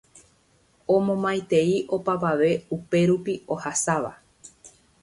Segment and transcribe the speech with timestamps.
[0.95, 4.13] Omomaitei opavave upérupi ohasáva